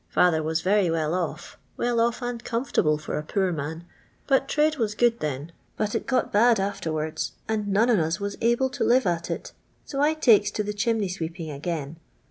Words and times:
Father 0.09 0.41
waa 0.41 0.55
very 0.63 0.89
weil 0.89 1.13
off— 1.13 1.59
well 1.77 1.99
off 2.01 2.23
and 2.23 2.43
comfortable 2.43 2.97
for 2.97 3.19
a 3.19 3.23
poor 3.23 3.51
man— 3.51 3.85
but 4.25 4.49
trade 4.49 4.77
was 4.77 4.95
good 4.95 5.19
then. 5.19 5.51
But 5.77 5.93
ii 5.93 6.01
got 6.01 6.33
bad 6.33 6.59
afterwards, 6.59 7.33
and 7.47 7.67
none 7.67 7.91
on 7.91 7.99
ua 7.99 8.11
waa 8.19 8.31
able 8.41 8.71
to 8.71 8.83
live 8.83 9.05
at 9.05 9.29
it; 9.29 9.51
so 9.85 10.01
I 10.01 10.15
takes 10.15 10.49
to 10.57 10.63
tke 10.63 10.75
chimney 10.75 11.07
sweeping 11.07 11.51
again. 11.51 11.97